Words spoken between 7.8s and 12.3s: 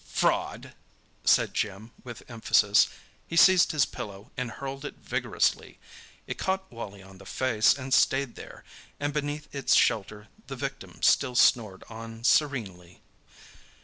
stayed there, and beneath its shelter the victim still snored on